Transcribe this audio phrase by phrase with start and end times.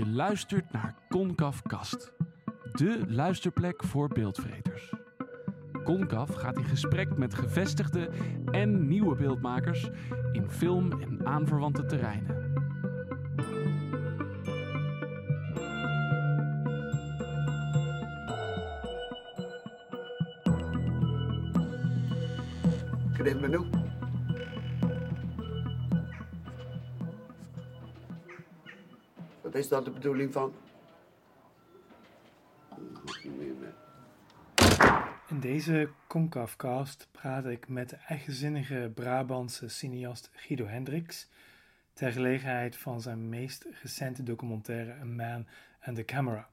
[0.00, 2.12] Je luistert naar Concaf Kast,
[2.72, 4.92] de luisterplek voor beeldvreters.
[5.84, 8.10] Concaf gaat in gesprek met gevestigde
[8.50, 9.88] en nieuwe beeldmakers
[10.32, 12.36] in film en aanverwante terreinen.
[23.24, 23.89] Evening,
[29.60, 30.52] is dat de bedoeling van?
[35.28, 41.28] In deze Concavcast praat ik met de eigenzinnige Brabantse cineast Guido Hendricks
[41.92, 45.46] ter gelegenheid van zijn meest recente documentaire A Man
[45.80, 46.48] and the Camera.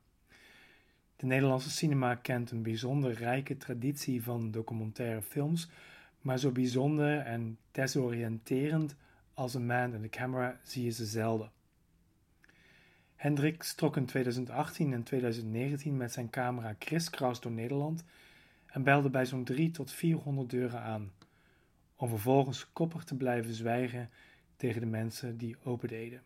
[1.15, 5.69] De Nederlandse cinema kent een bijzonder rijke traditie van documentaire films,
[6.21, 8.95] maar zo bijzonder en desoriënterend
[9.33, 11.51] als A Man and the Camera zie je ze zelden.
[13.17, 18.03] Hendricks trok in 2018 en 2019 met zijn camera kriskras door Nederland
[18.65, 21.11] en belde bij zo'n 3 tot 400 deuren aan,
[21.95, 24.09] om vervolgens koppig te blijven zwijgen
[24.55, 26.21] tegen de mensen die opendeden.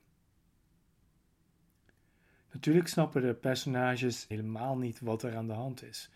[2.51, 6.09] Natuurlijk snappen de personages helemaal niet wat er aan de hand is.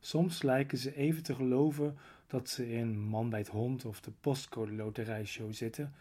[0.00, 4.12] Soms lijken ze even te geloven dat ze in Man bij het Hond of de
[4.20, 5.94] Postcode Loterijshow zitten,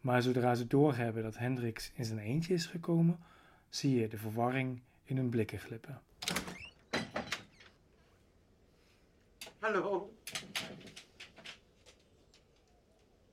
[0.00, 3.18] maar zodra ze doorhebben dat Hendricks in zijn eentje is gekomen,
[3.70, 6.02] zie je de verwarring in hun blikken glippen.
[9.58, 10.14] Hallo.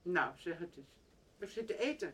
[0.01, 0.87] Nou, zeg het eens.
[1.37, 2.13] We zitten eten.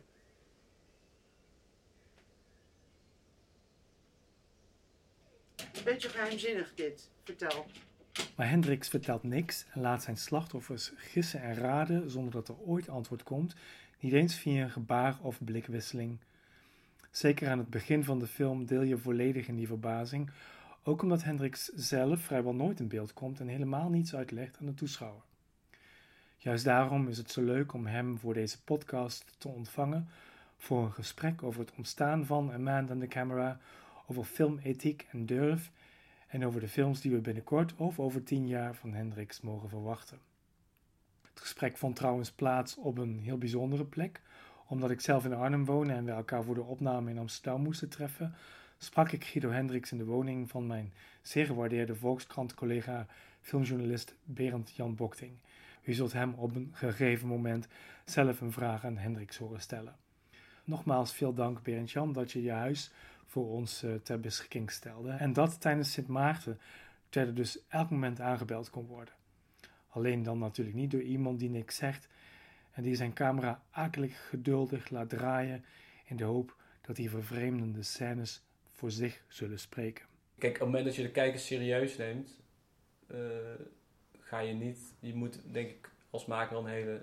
[5.56, 7.10] Een beetje geheimzinnig dit.
[7.22, 7.66] Vertel.
[8.36, 12.88] Maar Hendricks vertelt niks en laat zijn slachtoffers gissen en raden zonder dat er ooit
[12.88, 13.54] antwoord komt,
[14.00, 16.18] niet eens via een gebaar of blikwisseling.
[17.14, 20.30] Zeker aan het begin van de film deel je volledig in die verbazing,
[20.82, 24.74] ook omdat Hendricks zelf vrijwel nooit in beeld komt en helemaal niets uitlegt aan de
[24.74, 25.22] toeschouwer.
[26.36, 30.08] Juist daarom is het zo leuk om hem voor deze podcast te ontvangen
[30.56, 33.60] voor een gesprek over het ontstaan van A Man and the Camera,
[34.06, 35.70] over filmethiek en durf
[36.26, 40.18] en over de films die we binnenkort of over tien jaar van Hendricks mogen verwachten.
[41.22, 44.20] Het gesprek vond trouwens plaats op een heel bijzondere plek,
[44.74, 47.88] omdat ik zelf in Arnhem woon en we elkaar voor de opname in Amsterdam moesten
[47.88, 48.34] treffen,
[48.78, 50.92] sprak ik Guido Hendricks in de woning van mijn
[51.22, 53.06] zeer gewaardeerde Volkskrant-collega
[53.40, 55.32] filmjournalist Berend Jan Bokting.
[55.82, 57.68] U zult hem op een gegeven moment
[58.04, 59.96] zelf een vraag aan Hendricks horen stellen.
[60.64, 62.90] Nogmaals veel dank Berend Jan dat je je huis
[63.26, 66.58] voor ons uh, ter beschikking stelde en dat tijdens Sint Maarten
[67.08, 69.14] terwijl er dus elk moment aangebeld kon worden.
[69.88, 72.08] Alleen dan natuurlijk niet door iemand die niks zegt
[72.74, 75.64] en die zijn camera akelig geduldig laat draaien
[76.04, 80.04] in de hoop dat die vervreemdende scènes voor zich zullen spreken.
[80.38, 82.40] Kijk, op het moment dat je de kijker serieus neemt,
[83.06, 83.18] uh,
[84.18, 87.00] ga je niet, je moet denk ik als maker een hele,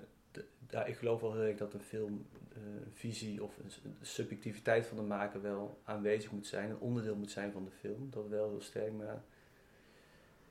[0.86, 2.58] ik geloof wel heel erg dat een film uh,
[2.92, 7.52] visie of een, subjectiviteit van de maker wel aanwezig moet zijn, een onderdeel moet zijn
[7.52, 9.22] van de film, dat wel heel sterk, maar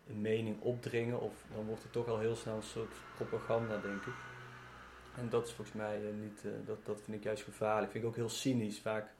[0.07, 4.05] een mening opdringen of dan wordt het toch al heel snel een soort propaganda denk
[4.05, 4.30] ik.
[5.17, 7.91] En dat is volgens mij uh, niet, dat, dat vind ik juist gevaarlijk.
[7.91, 8.79] Vind ik ook heel cynisch.
[8.79, 9.13] Vaak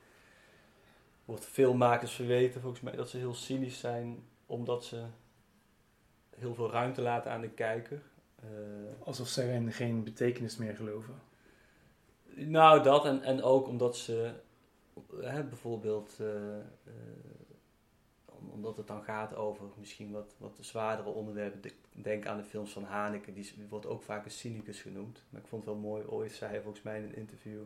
[1.25, 5.03] wordt filmmakers verweten volgens mij dat ze heel cynisch zijn omdat ze
[6.35, 8.01] heel veel ruimte laten aan de kijker.
[8.43, 8.49] Uh,
[9.03, 11.13] Alsof zij in geen betekenis meer geloven.
[12.35, 14.33] Nou, dat en, en ook omdat ze
[15.19, 16.93] hè, bijvoorbeeld, uh, uh,
[18.49, 21.71] omdat het dan gaat over misschien wat, wat zwaardere onderwerpen.
[21.91, 25.23] Denk aan de films van Haneke, die wordt ook vaak een cynicus genoemd.
[25.29, 27.61] Maar ik vond het wel mooi, ooit zei hij volgens mij in een interview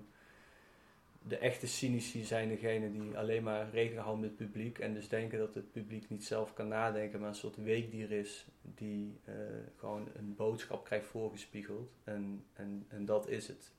[1.27, 5.09] de echte cynici zijn degene die alleen maar rekening houden met het publiek en dus
[5.09, 9.35] denken dat het publiek niet zelf kan nadenken, maar een soort weekdier is die uh,
[9.75, 11.91] gewoon een boodschap krijgt voorgespiegeld.
[12.03, 13.71] En, en, en dat is het.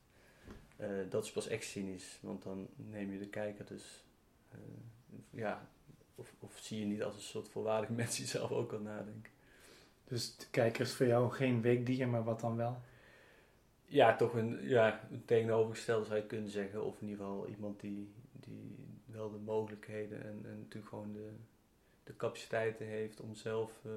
[0.81, 4.05] Uh, dat is pas echt cynisch, want dan neem je de kijker dus,
[4.53, 4.59] uh,
[5.29, 5.69] ja,
[6.17, 9.31] of, of zie je niet als een soort volwaardig mens die zelf ook kan nadenken.
[10.03, 12.77] Dus de kijker is voor jou geen weekdier, maar wat dan wel?
[13.87, 16.83] ja, toch een, ja, een tegenovergestelde zou je kunnen zeggen.
[16.83, 18.75] Of in ieder geval iemand die, die
[19.05, 21.29] wel de mogelijkheden en, en natuurlijk gewoon de,
[22.03, 23.91] de capaciteiten heeft om zelf uh,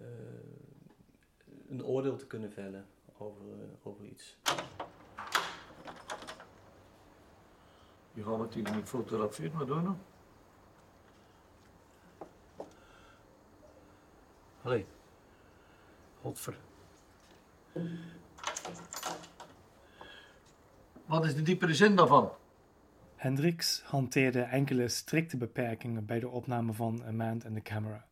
[0.00, 0.06] uh,
[1.68, 2.86] een oordeel te kunnen vellen
[3.18, 4.36] over, uh, over iets.
[8.12, 9.96] Je gaat natuurlijk niet fotograferen, maar doen.
[14.62, 14.86] Allee.
[16.20, 16.56] Godver.
[21.06, 22.30] Wat is de diepere zin daarvan?
[23.16, 28.06] Hendricks hanteerde enkele strikte beperkingen bij de opname van A Man and the Camera.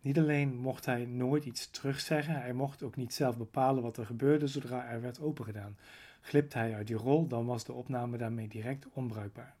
[0.00, 4.06] Niet alleen mocht hij nooit iets terugzeggen, hij mocht ook niet zelf bepalen wat er
[4.06, 5.76] gebeurde zodra er werd opengedaan.
[6.20, 9.54] Glipt hij uit die rol, dan was de opname daarmee direct onbruikbaar.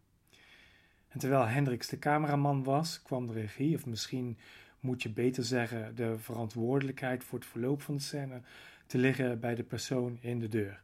[1.08, 4.38] En terwijl Hendricks de cameraman was, kwam de regie, of misschien
[4.84, 8.40] moet je beter zeggen de verantwoordelijkheid voor het verloop van de scène,
[8.86, 10.82] te liggen bij de persoon in de deur.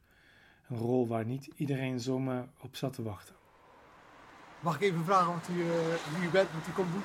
[0.69, 3.35] Een rol waar niet iedereen zomaar op zat te wachten.
[4.61, 5.69] Mag ik even vragen wat u, uh,
[6.19, 7.03] wie u bent, wat u komt doen?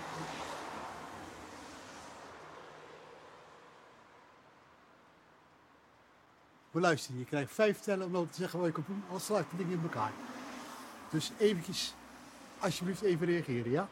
[6.71, 9.25] Maar luister, je krijgt vijf tellen om dan te zeggen wat je komt doen, anders
[9.25, 10.12] slaat de dingen in elkaar.
[11.09, 11.94] Dus eventjes,
[12.59, 13.89] alsjeblieft even reageren, ja?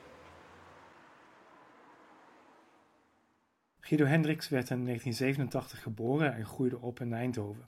[3.94, 7.66] Guido Hendricks werd in 1987 geboren en groeide op in Eindhoven.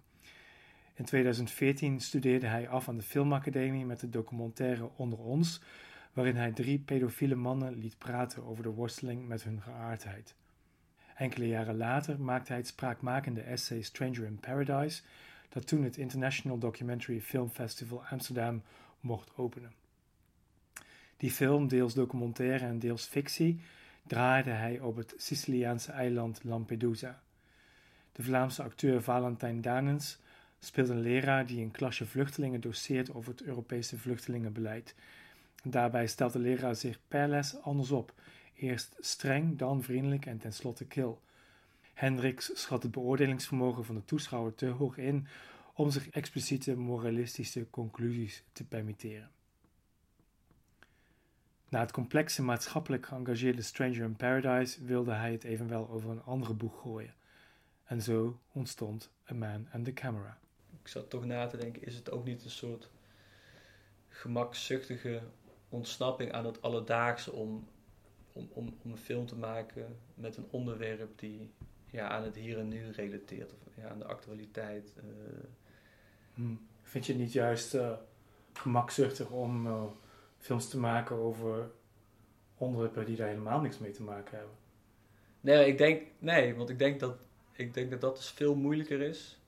[0.94, 5.62] In 2014 studeerde hij af aan de Filmacademie met de documentaire Onder ons,
[6.14, 10.36] waarin hij drie pedofiele mannen liet praten over de worsteling met hun geaardheid.
[11.16, 15.02] Enkele jaren later maakte hij het spraakmakende essay Stranger in Paradise,
[15.50, 18.62] dat toen het International Documentary Film Festival Amsterdam
[19.00, 19.74] mocht openen.
[21.18, 23.60] Die film, deels documentaire en deels fictie,
[24.08, 27.22] draaide hij op het Siciliaanse eiland Lampedusa.
[28.12, 30.18] De Vlaamse acteur Valentijn Danens
[30.60, 34.96] speelt een leraar die een klasje vluchtelingen doseert over het Europese vluchtelingenbeleid.
[35.64, 38.14] Daarbij stelt de leraar zich per les anders op
[38.56, 41.22] Eerst streng, dan vriendelijk en tenslotte kil.
[41.94, 45.28] Hendricks schat het beoordelingsvermogen van de toeschouwer te hoog in
[45.74, 49.35] om zich expliciete moralistische conclusies te permitteren.
[51.70, 56.54] Na het complexe maatschappelijk geëngageerde Stranger in Paradise wilde hij het evenwel over een andere
[56.54, 57.14] boeg gooien.
[57.84, 60.38] En zo ontstond A Man and the Camera.
[60.82, 62.90] Ik zat toch na te denken, is het ook niet een soort
[64.08, 65.22] gemakzuchtige
[65.70, 67.68] ontsnapping aan het alledaagse om
[68.36, 71.54] om, om, om een film te maken met een onderwerp die
[71.86, 74.94] ja, aan het hier en nu relateert, of ja, aan de actualiteit.
[74.98, 75.04] Uh.
[76.34, 76.68] Hmm.
[76.82, 77.92] Vind je het niet juist uh,
[78.54, 79.84] gemakzuchtig om uh,
[80.46, 81.72] films te maken over
[82.58, 84.56] onderwerpen die daar helemaal niks mee te maken hebben?
[85.42, 87.18] Nee, ik denk, nee want ik denk dat,
[87.52, 89.40] ik denk dat dat dus veel moeilijker is.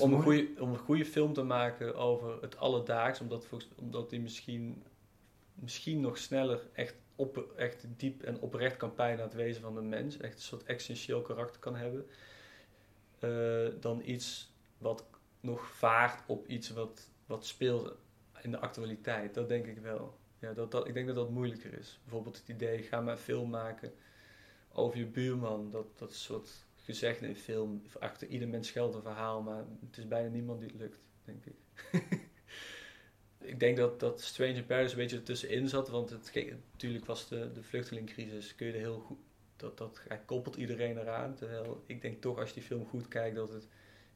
[0.00, 4.20] om, een goede, om een goede film te maken over het alledaags, omdat, omdat die
[4.20, 4.82] misschien
[5.54, 9.76] misschien nog sneller echt, op, echt diep en oprecht kan pijnen aan het wezen van
[9.76, 10.16] een mens.
[10.16, 12.06] Echt een soort essentieel karakter kan hebben.
[13.20, 15.04] Uh, dan iets wat
[15.40, 17.96] nog vaart op iets wat, wat speelt
[18.44, 19.34] in de actualiteit.
[19.34, 20.18] Dat denk ik wel.
[20.38, 22.00] Ja, dat, dat, ik denk dat dat moeilijker is.
[22.02, 23.92] Bijvoorbeeld het idee, ga maar een film maken
[24.72, 25.70] over je buurman.
[25.70, 27.82] Dat, dat soort gezegd in film.
[27.98, 31.44] Achter ieder mens geldt een verhaal, maar het is bijna niemand die het lukt, denk
[31.44, 31.56] ik.
[33.52, 36.32] ik denk dat, dat Stranger Paradise een beetje ertussenin zat, want het,
[36.72, 39.18] natuurlijk was de, de vluchtelingcrisis, kun je er heel goed,
[39.56, 41.34] dat, dat, hij koppelt iedereen eraan.
[41.34, 43.68] Terwijl ik denk toch als je die film goed kijkt dat het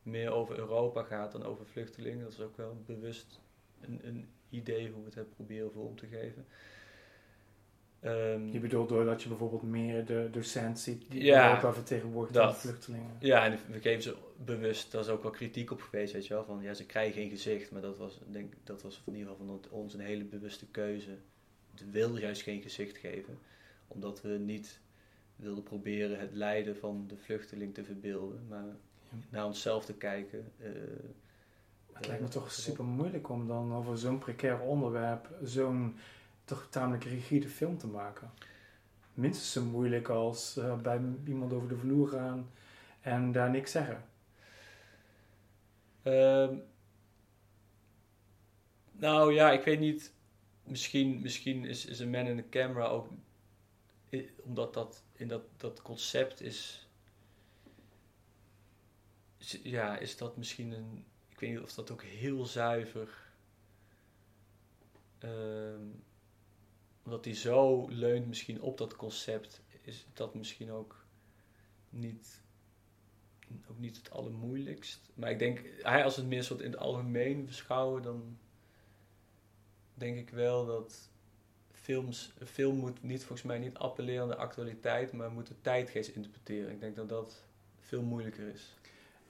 [0.02, 2.22] meer over Europa gaat dan over vluchtelingen.
[2.22, 3.40] Dat is ook wel bewust
[3.80, 6.46] een, een idee hoe we het hebben proberen vorm te geven.
[8.04, 12.54] Um, je bedoelt doordat je bijvoorbeeld meer de docent ziet die ja, Europa vertegenwoordigt dan
[12.54, 13.16] vluchtelingen.
[13.18, 16.34] Ja, en we geven ze bewust, daar is ook wel kritiek op geweest, weet je
[16.34, 19.32] wel, van ja, ze krijgen geen gezicht, maar dat was, denk, dat was in ieder
[19.32, 21.16] geval van ons een hele bewuste keuze.
[21.74, 23.38] We wilden juist geen gezicht geven,
[23.88, 24.80] omdat we niet
[25.36, 28.76] wilden proberen het lijden van de vluchteling te verbeelden, maar
[29.30, 30.52] naar onszelf te kijken.
[30.60, 30.68] Uh,
[31.98, 35.98] het lijkt me toch super moeilijk om dan over zo'n precair onderwerp zo'n
[36.44, 38.30] toch tamelijk rigide film te maken.
[39.14, 42.50] Minstens zo moeilijk als uh, bij iemand over de vloer gaan
[43.00, 44.04] en daar niks zeggen.
[46.02, 46.48] Uh,
[48.92, 50.12] nou ja, ik weet niet.
[50.62, 53.08] Misschien, misschien is, is een man in de camera ook.
[54.42, 56.88] Omdat dat in dat, dat concept is,
[59.38, 59.58] is.
[59.62, 61.04] Ja, is dat misschien een.
[61.38, 63.08] Ik weet niet of dat ook heel zuiver.
[65.24, 65.80] Uh,
[67.04, 71.04] omdat hij zo leunt misschien op dat concept, is dat misschien ook
[71.90, 72.42] niet,
[73.70, 75.10] ook niet het allermoeilijkst.
[75.14, 78.38] Maar ik denk, hij als het meer soort in het algemeen beschouwen, dan
[79.94, 81.10] denk ik wel dat
[81.72, 86.10] films, film moet niet volgens mij niet appelleren aan de actualiteit, maar moet de tijdgeest
[86.10, 86.72] interpreteren.
[86.72, 87.44] Ik denk dat dat
[87.78, 88.77] veel moeilijker is.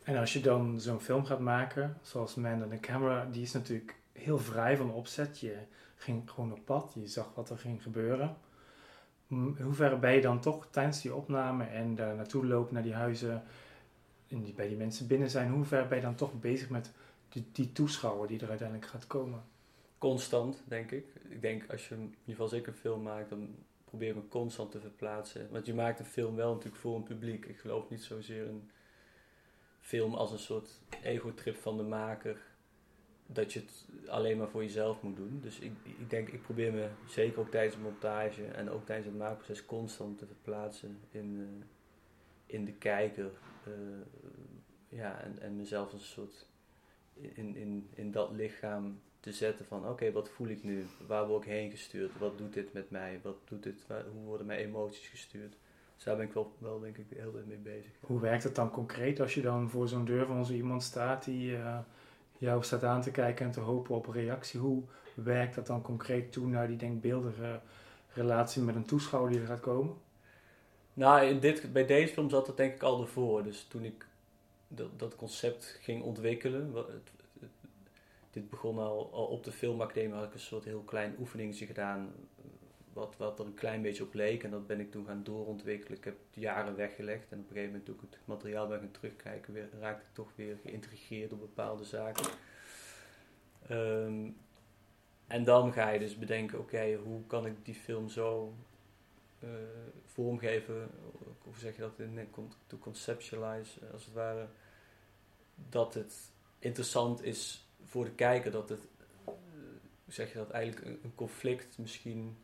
[0.08, 3.52] En als je dan zo'n film gaat maken, zoals Man in the Camera, die is
[3.52, 5.40] natuurlijk heel vrij van opzet.
[5.40, 5.56] Je
[5.96, 8.36] ging gewoon op pad, je zag wat er ging gebeuren.
[9.28, 12.94] In hoeverre ben je dan toch tijdens die opname en daar naartoe lopen naar die
[12.94, 13.42] huizen
[14.28, 16.92] en die, bij die mensen binnen zijn, hoe ver ben je dan toch bezig met
[17.28, 19.42] die, die toeschouwer die er uiteindelijk gaat komen?
[19.98, 21.06] constant, denk ik.
[21.28, 24.28] Ik denk als je, in ieder geval ik een film maak, dan probeer ik me
[24.28, 25.48] constant te verplaatsen.
[25.50, 27.44] Want je maakt een film wel natuurlijk voor een publiek.
[27.44, 28.70] Ik geloof niet zozeer een
[29.88, 30.70] film als een soort
[31.02, 32.36] ego-trip van de maker.
[33.26, 35.40] Dat je het alleen maar voor jezelf moet doen.
[35.42, 39.08] Dus ik, ik denk, ik probeer me zeker ook tijdens de montage en ook tijdens
[39.08, 43.30] het maakproces constant te verplaatsen in, eh, in de kijker.
[43.64, 43.72] Eh,
[44.88, 46.46] ja, en, en mezelf als een soort
[47.14, 50.86] in, in, in dat lichaam te zetten van oké, wat voel ik nu?
[51.06, 52.18] Waar word ik heen gestuurd?
[52.18, 53.20] Wat doet dit met mij?
[53.22, 55.56] Wat doet dit, hoe worden mijn emoties gestuurd?
[55.98, 57.90] Dus daar ben ik wel, wel denk ik heel erg mee bezig.
[58.00, 61.24] Hoe werkt het dan concreet als je dan voor zo'n deur van zo iemand staat
[61.24, 61.78] die eh,
[62.38, 64.60] jou staat aan te kijken en te hopen op een reactie?
[64.60, 64.82] Hoe
[65.14, 67.60] werkt dat dan concreet toe naar die denkbeeldige
[68.12, 69.94] relatie met een toeschouwer die er gaat komen?
[70.94, 73.42] Nou, in dit, bij deze film zat dat denk ik al ervoor.
[73.42, 74.06] Dus toen ik
[74.68, 76.72] dat, dat concept ging ontwikkelen.
[76.72, 77.50] wa- het- het-
[78.30, 80.14] dit begon al, al op de filmacademie.
[80.14, 82.12] Had ik een soort heel klein oefeningetje gedaan.
[82.98, 84.44] Wat, wat er een klein beetje op leek.
[84.44, 85.98] En dat ben ik toen gaan doorontwikkelen.
[85.98, 87.32] Ik heb jaren weggelegd.
[87.32, 89.52] En op een gegeven moment toen ik het materiaal ben gaan terugkijken.
[89.52, 92.26] Weer, raakte ik toch weer geïntrigeerd op bepaalde zaken.
[93.68, 94.30] Ehm,
[95.26, 96.58] en dan ga je dus bedenken.
[96.58, 98.54] Oké, hoe kan ik die film zo
[99.38, 99.48] eh,
[100.04, 100.90] vormgeven,
[101.42, 102.28] hoe zeg je dat, in,
[102.66, 104.48] to conceptualize, eh, als het ware,
[105.68, 108.88] dat het interessant is voor de kijker, dat het,
[109.24, 109.32] eh,
[110.06, 112.36] zeg je dat, eigenlijk een conflict misschien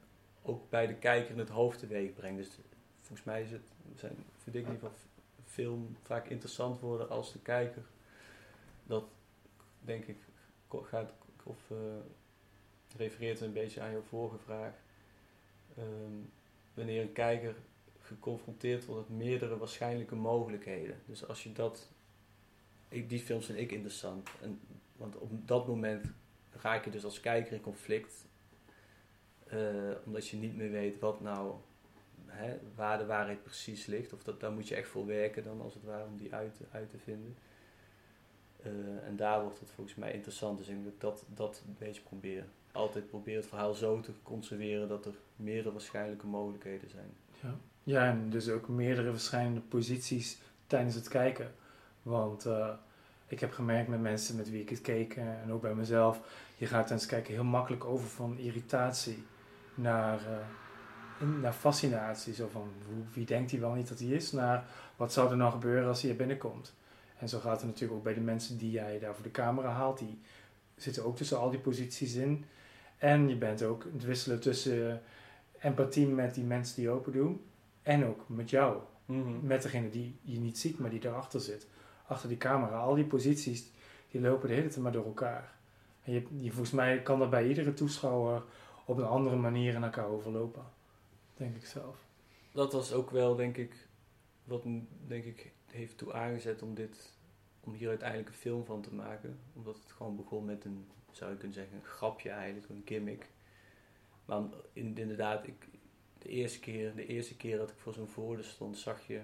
[0.46, 2.36] ook bij de kijker in het hoofd teweeg brengt.
[2.38, 2.58] Dus
[3.00, 4.92] volgens mij is het, zijn, vind ik in ieder geval
[5.44, 7.82] film vaak interessant worden als de kijker
[8.86, 9.04] dat,
[9.80, 10.16] denk ik,
[10.68, 11.76] gaat, of eh,
[12.96, 14.74] refereert een beetje aan jouw vorige vraag.
[15.76, 16.16] Ehm,
[16.74, 17.54] wanneer een kijker
[18.00, 21.00] geconfronteerd wordt met meerdere waarschijnlijke mogelijkheden.
[21.06, 21.88] Dus als je dat,
[22.88, 24.28] ik, die films vind ik interessant.
[24.40, 24.60] En,
[24.96, 26.12] want op dat moment
[26.50, 28.26] raak je dus als kijker in conflict,
[29.48, 29.58] eh,
[30.04, 31.54] omdat je niet meer weet wat nou,
[32.26, 34.12] hè, waar de waarheid precies ligt.
[34.12, 36.56] Of dat, daar moet je echt voor werken dan als het ware om die uit,
[36.56, 37.36] te- uit te vinden.
[38.62, 40.58] Eh, en daar wordt het volgens mij interessant.
[40.58, 42.44] Dus ik denk dat dat, een beetje probeer.
[42.72, 47.10] Altijd probeer het verhaal zo te conserveren dat er meerdere waarschijnlijke mogelijkheden zijn.
[47.42, 47.54] Ja.
[47.82, 51.54] ja, en dus ook meerdere verschillende posities tijdens het kijken.
[52.02, 52.74] Want eh,
[53.26, 56.20] ik heb gemerkt met mensen met wie ik het keek en ook bij mezelf,
[56.56, 59.22] je gaat tijdens kijken heel makkelijk over van irritatie
[59.74, 62.34] naar, eh, naar fascinatie.
[62.34, 64.66] Zo van hoe, wie denkt hij wel niet dat hij is, naar
[64.96, 66.74] wat zou er nou gebeuren als hij er binnenkomt.
[67.18, 69.70] En zo gaat het natuurlijk ook bij de mensen die jij daar voor de camera
[69.70, 70.20] haalt, die
[70.76, 72.44] zitten ook tussen al die posities in.
[72.98, 75.02] En je bent ook het wisselen tussen
[75.58, 77.44] empathie met die mensen die open doen.
[77.82, 78.78] En ook met jou.
[79.40, 81.66] Met degene die je niet ziet, maar die erachter zit.
[82.06, 82.78] Achter die camera.
[82.78, 83.64] Al die posities,
[84.10, 85.52] die lopen de hele tijd maar door elkaar.
[86.04, 88.42] En je, je, volgens mij kan dat bij iedere toeschouwer
[88.84, 90.64] op een andere manier in elkaar overlopen.
[91.36, 92.04] Denk ik zelf.
[92.52, 93.88] Dat was ook wel, denk ik,
[94.44, 94.62] wat
[95.06, 97.16] denk ik heeft toe aangezet om dit,
[97.60, 99.38] om hier uiteindelijk een film van te maken.
[99.52, 103.28] Omdat het gewoon begon met een, zou je kunnen zeggen, een grapje eigenlijk, een gimmick.
[104.24, 105.68] Maar in, inderdaad, ik,
[106.18, 109.20] de, eerste keer, de eerste keer dat ik voor zo'n voordeur stond, zag je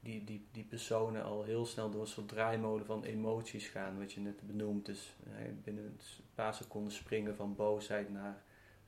[0.00, 4.12] die, die, die personen al heel snel door een soort draaimolen van emoties gaan, wat
[4.12, 4.86] je net benoemt.
[4.86, 5.16] Dus
[5.64, 6.00] binnen een
[6.34, 8.42] paar seconden springen van boosheid naar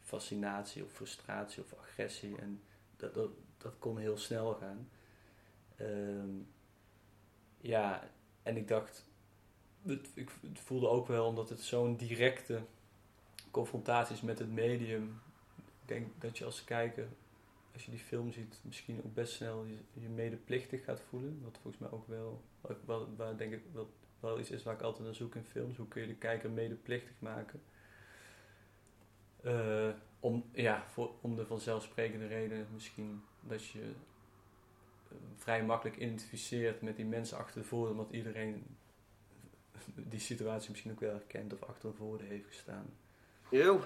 [0.07, 2.39] fascinatie of frustratie of agressie.
[2.39, 2.63] En
[2.97, 4.89] dat, dat, dat kon heel snel gaan.
[5.77, 6.31] Ehm,
[7.61, 8.11] ja,
[8.43, 9.05] en ik dacht,
[9.83, 12.61] het, ik voelde ook wel omdat het zo'n directe
[13.51, 15.21] confrontatie is met het medium.
[15.57, 17.09] Ik denk dat je als kijker,
[17.73, 21.41] als je die film ziet, misschien ook best snel je, medeplichtig gaat voelen.
[21.43, 24.75] Wat volgens mij ook wel, wat, wat, waar denk ik wel, wel iets is waar
[24.75, 25.77] ik altijd naar zoek in films.
[25.77, 27.61] Hoe kun je de kijker medeplichtig maken?
[29.47, 29.89] Eh,
[30.21, 33.81] om, ja, voor, om de vanzelfsprekende reden misschien dat je
[35.09, 38.77] eh, vrij makkelijk identificeert met die mensen achter de voordeur, omdat iedereen
[39.95, 42.87] die situatie misschien ook wel herkent of achter de voordeur heeft gestaan.
[43.49, 43.81] Yo.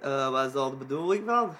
[0.00, 1.54] Eh, wat is daar de bedoeling van?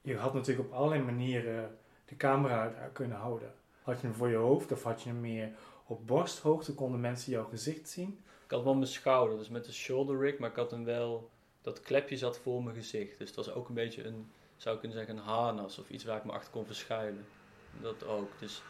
[0.00, 3.54] Je had natuurlijk op allerlei manieren de camera daar kunnen houden.
[3.82, 5.52] Had je hem voor je hoofd of had je hem meer
[5.86, 8.22] op borsthoogte, konden mensen jouw gezicht zien.
[8.48, 11.30] Ik had wel mijn schouder, dus met de shoulder rig, maar ik had hem wel,
[11.60, 13.18] dat klepje zat voor mijn gezicht.
[13.18, 16.04] Dus het was ook een beetje een, zou ik kunnen zeggen, een harnas of iets
[16.04, 17.26] waar ik me achter kon verschuilen.
[17.80, 18.38] Dat ook.
[18.38, 18.62] Dus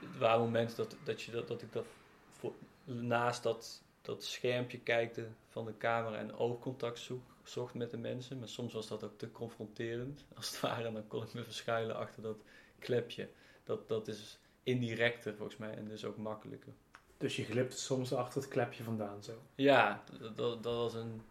[0.00, 1.86] het waren momenten dat, dat, je dat, dat ik dat
[2.30, 2.52] voor,
[2.84, 8.38] naast dat, dat schermpje kijkte van de camera en oogcontact zoek, zocht met de mensen.
[8.38, 10.86] Maar soms was dat ook te confronterend, als het ware.
[10.86, 12.42] En dan kon ik me verschuilen achter dat
[12.78, 13.28] klepje.
[13.64, 16.72] Dat, dat is indirecter volgens mij en dus ook makkelijker.
[17.16, 19.32] Dus je glipt soms achter het klepje vandaan zo.
[19.54, 20.02] Ja,
[20.34, 21.22] dat, dat, was een.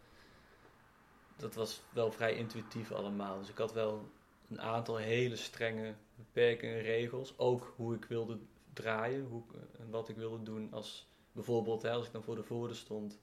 [1.37, 3.39] Dat was wel vrij intuïtief allemaal.
[3.39, 4.09] Dus ik had wel
[4.49, 7.37] een aantal hele strenge beperkingen en regels.
[7.37, 8.39] Ook hoe ik wilde
[8.73, 9.43] draaien hoe,
[9.79, 10.73] en wat ik wilde doen.
[10.73, 13.19] Als bijvoorbeeld, hè, als ik dan voor de voordeur stond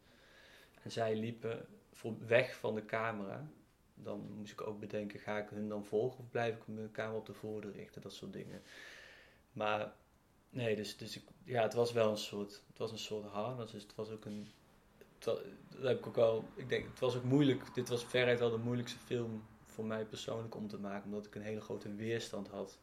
[0.82, 3.46] en zij liepen voor, weg van de camera.
[3.94, 7.18] Dan moest ik ook bedenken, ga ik hun dan volgen of blijf ik mijn camera
[7.18, 8.02] op de voordeur richten?
[8.02, 8.62] Dat soort dingen.
[9.52, 9.92] Maar
[10.52, 13.70] nee, dus, dus ik, ja, het was wel een soort, het was een soort harnas.
[13.70, 14.48] Dus het was ook een,
[15.18, 15.42] dat
[15.80, 17.74] heb ik ook al, ik denk, het was ook moeilijk.
[17.74, 21.34] Dit was veruit wel de moeilijkste film voor mij persoonlijk om te maken, omdat ik
[21.34, 22.78] een hele grote weerstand had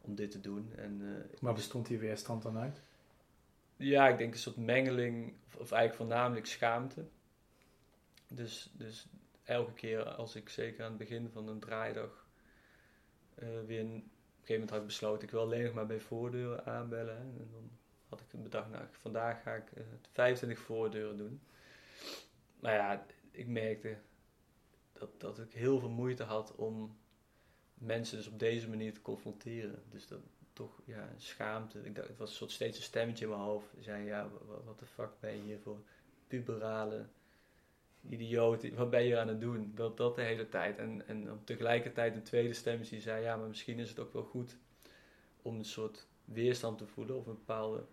[0.00, 0.72] om dit te doen.
[0.76, 2.82] En, eh, Maar bestond die weerstand dan uit?
[3.76, 7.04] ja, ik denk een soort mengeling, of, of eigenlijk voornamelijk schaamte.
[8.28, 9.06] Dus, dus
[9.44, 12.26] elke keer als ik zeker aan het begin van een draaidag
[13.34, 14.10] eh, weer een
[14.46, 17.16] gegeven moment had ik besloten, ik wil alleen nog maar bij voordeuren aanbellen.
[17.16, 17.70] En dan
[18.08, 21.40] had ik bedacht, nou vandaag ga ik eh, 25 voordeuren doen.
[22.60, 23.96] Maar ja, ik merkte
[24.92, 26.96] dat, dat ik heel veel moeite had om
[27.74, 29.82] mensen dus op deze manier te confronteren.
[29.90, 30.20] Dus dat,
[30.52, 31.84] toch ja, schaamte.
[31.84, 33.66] Ik dacht, het was een soort steeds een stemmetje in mijn hoofd.
[33.80, 34.28] Zei, ja,
[34.64, 35.78] wat de fuck ben je hier voor
[36.26, 37.06] puberale
[38.08, 38.74] idioot?
[38.74, 39.72] Wat ben je aan het doen?
[39.74, 40.78] Dat, dat de hele tijd.
[40.78, 44.12] En, en dan tegelijkertijd een tweede stemmetje die zei, ja, maar misschien is het ook
[44.12, 44.56] wel goed
[45.42, 47.84] om een soort weerstand te voelen of een bepaalde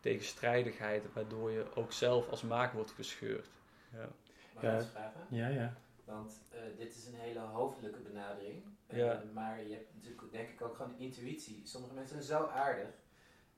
[0.00, 3.48] tegenstrijdigheid, waardoor je ook zelf als maker wordt gescheurd.
[3.92, 4.08] Ja.
[4.54, 5.12] Mag Ja.
[5.28, 5.76] Ja, ja.
[6.04, 8.62] Want eh, dit is een hele hoofdelijke benadering.
[8.86, 9.22] Eh, Ja.
[9.32, 11.60] Maar je hebt natuurlijk denk ik ook gewoon intuïtie.
[11.64, 12.88] Sommige mensen zijn zo aardig.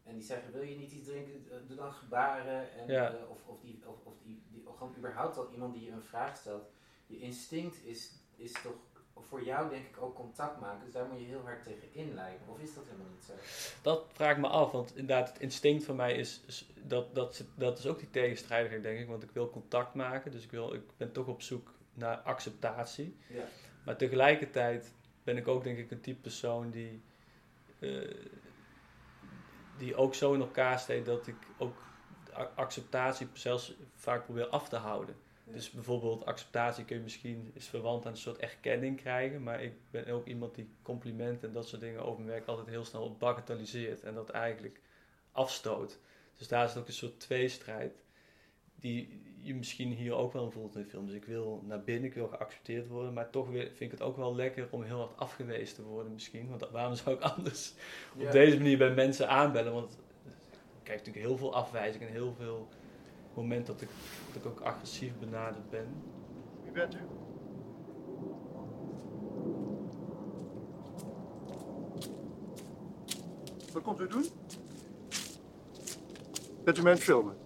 [0.08, 1.32] En die zeggen, wil je niet iets drinken?
[1.50, 2.72] Eh, Doe dan gebaren.
[2.78, 3.08] En, Ja.
[3.14, 5.90] eh, of of, die, of, of, die, die, of gewoon überhaupt al iemand die je
[5.90, 6.70] een vraag stelt.
[7.06, 8.74] Je instinct is, is toch
[9.28, 10.84] voor jou denk ik ook contact maken.
[10.84, 12.48] Dus daar moet je heel hard tegen inleiden.
[12.48, 13.32] Of is dat helemaal niet zo?
[13.82, 17.44] Dat vraag ik me af, want inderdaad, het instinct van mij is, is dat, dat,
[17.54, 19.08] dat is ook die tegenstrijdigheid, denk ik.
[19.08, 23.16] Want ik wil contact maken, dus ik, wil, ik ben toch op zoek naar acceptatie.
[23.28, 23.44] Ja.
[23.84, 27.02] Maar tegelijkertijd ben ik ook, denk ik, een type persoon die,
[27.78, 28.10] eh,
[29.78, 31.76] die ook zo in elkaar steekt dat ik ook
[32.54, 35.16] acceptatie zelfs vaak probeer af te houden.
[35.44, 35.52] Ja.
[35.52, 39.72] Dus bijvoorbeeld acceptatie kun je misschien is verwant aan een soort erkenning krijgen, maar ik
[39.90, 43.16] ben ook iemand die complimenten en dat soort dingen over mijn werk altijd heel snel
[43.16, 44.80] bagatelliseert en dat eigenlijk
[45.32, 45.98] afstoot.
[46.36, 48.02] Dus daar is ook een soort tweestrijd
[48.74, 51.06] die je misschien hier ook wel voelt in de film.
[51.06, 54.02] Dus ik wil naar binnen, ik wil geaccepteerd worden, maar toch weer vind ik het
[54.02, 56.48] ook wel lekker om heel hard afgewezen te worden misschien.
[56.48, 57.74] Want waarom zou ik anders
[58.16, 58.26] Ja.
[58.26, 59.72] op deze manier bij mensen aanbellen?
[59.72, 62.68] Want ik krijg natuurlijk heel veel afwijzing en heel veel
[63.34, 63.88] momenten dat ik,
[64.32, 65.86] dat ik ook agressief benaderd ben.
[66.62, 66.98] Wie bent u?
[73.72, 74.24] Wat komt u doen?
[76.64, 77.36] Bent u mij aan het filmen?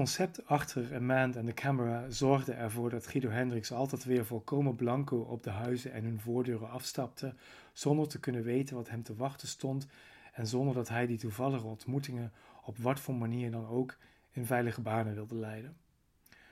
[0.00, 5.16] Concept achter Amand en de camera zorgde ervoor dat Guido Hendricks altijd weer volkomen blanco
[5.16, 7.34] op de huizen en hun voordeuren afstapte,
[7.72, 9.86] zonder te kunnen weten wat hem te wachten stond
[10.32, 12.32] en zonder dat hij die toevallige ontmoetingen
[12.64, 13.96] op wat voor manier dan ook
[14.30, 15.76] in veilige banen wilde leiden.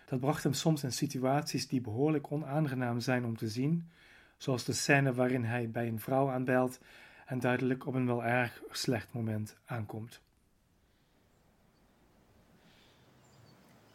[0.07, 3.89] Dat bracht hem soms in situaties die behoorlijk onaangenaam zijn om te zien,
[4.37, 6.81] zoals de scène waarin hij bij een vrouw aanbelt
[7.27, 10.21] en duidelijk op een wel erg slecht moment aankomt.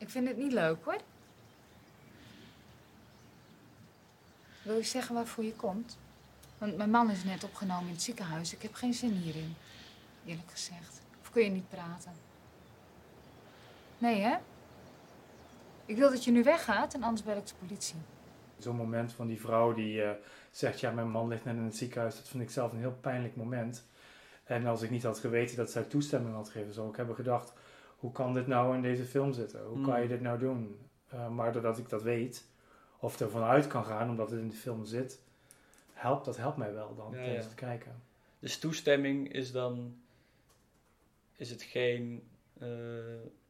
[0.03, 0.97] Ik vind het niet leuk hoor.
[4.61, 5.97] Wil je zeggen waarvoor je komt?
[6.57, 8.53] Want mijn man is net opgenomen in het ziekenhuis.
[8.53, 9.55] Ik heb geen zin hierin,
[10.25, 11.01] eerlijk gezegd.
[11.21, 12.11] Of kun je niet praten?
[13.97, 14.35] Nee, hè?
[15.85, 17.97] Ik wil dat je nu weggaat en anders bel ik de politie.
[18.57, 20.11] Zo'n moment van die vrouw die eh,
[20.51, 22.15] zegt: Ja, mijn man ligt net in het ziekenhuis.
[22.15, 23.83] Dat vind ik zelf een heel pijnlijk moment.
[24.43, 27.53] En als ik niet had geweten dat zij toestemming had gegeven, zou ik hebben gedacht:
[28.03, 29.65] Hoe kan dit nou in deze film zitten?
[29.65, 30.09] Hoe kan je Mm.
[30.11, 30.79] dit nou doen?
[31.09, 32.45] Eh, maar doordat ik dat weet,
[32.99, 35.21] of ervan uit kan gaan omdat het in de film zit,
[35.93, 37.49] helpt dat helpt mij wel dan Ja, tijdens ja.
[37.49, 38.01] het kijken.
[38.39, 39.95] Dus toestemming is dan,
[41.35, 42.23] is hetgeen
[42.59, 42.67] eh,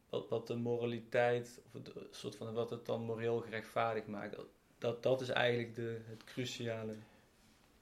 [0.10, 4.36] wat, wat de moraliteit, of het, soort van wat het dan moreel gerechtvaardigd maakt.
[4.36, 6.94] Dat- Dat, dat is eigenlijk de, het cruciale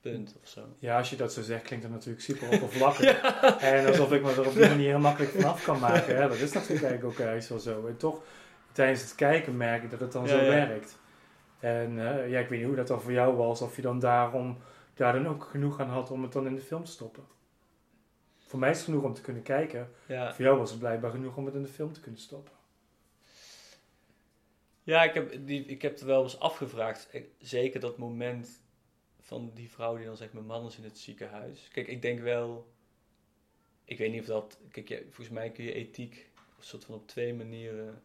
[0.01, 0.61] punt of zo.
[0.79, 3.21] Ja, als je dat zo zegt, klinkt het natuurlijk super oppervlakkig.
[3.61, 6.15] En alsof ik me er op die manier heel makkelijk vanaf kan maken.
[6.15, 6.27] Hè?
[6.27, 7.87] Dat is natuurlijk eigenlijk ook ergens wel zo.
[7.87, 8.21] En toch,
[8.71, 10.49] tijdens het kijken merk ik dat het dan Ja, zo ja.
[10.49, 10.99] werkt.
[11.59, 13.61] En eh, ja, ik weet niet hoe dat dan voor jou was.
[13.61, 14.57] Of je dan daarom
[14.93, 17.23] daar dan ook genoeg aan had om het dan in de film te stoppen.
[18.47, 19.89] Voor mij is het genoeg om te kunnen kijken.
[20.07, 22.53] Voor jou was het blijkbaar genoeg om het in de film te kunnen stoppen.
[24.83, 27.07] Ja, ik heb, die, ik heb er wel eens afgevraagd.
[27.11, 28.61] Ik- Zeker dat moment
[29.31, 31.67] van die vrouw die dan zegt: Mijn man is in het ziekenhuis.
[31.71, 32.71] Kijk, ik denk wel.
[33.85, 34.59] ik weet niet of dat...
[34.71, 38.03] Kijk, ja, volgens mij kun je ethiek een soort van op twee manieren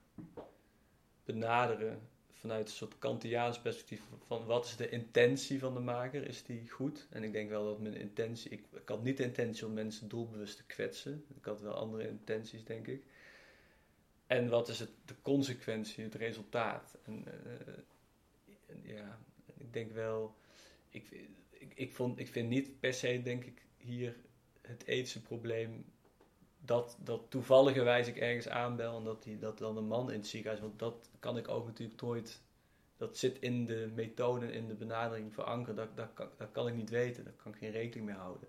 [1.25, 2.09] benaderen.
[2.33, 6.27] Vanuit een soort Kantiaans perspectief van wat is de intentie van de maker?
[6.27, 7.07] Is die goed?
[7.11, 8.51] En ik denk wel dat mijn intentie...
[8.51, 11.25] Ik, ik had niet de intentie om mensen doelbewust te kwetsen.
[11.37, 13.03] Ik had wel andere intenties, denk ik.
[14.27, 16.99] En wat is het, de consequentie, het resultaat?
[17.05, 17.75] En, eh,
[18.67, 19.19] en ja,
[19.57, 20.35] ik denk wel...
[20.97, 24.17] Ik, ik, ik, vond, ik vind niet per se, denk ik, hier
[24.61, 25.85] het ethische probleem
[26.61, 30.27] dat, dat toevalligerwijs ik ergens aanbel en dat, die, dat dan een man in het
[30.27, 32.43] ziekenhuis, want dat kan ik ook natuurlijk nooit,
[32.97, 36.75] dat zit in de methode, in de benadering verankerd, dat, dat, kan, dat kan ik
[36.75, 38.49] niet weten, daar kan ik geen rekening mee houden.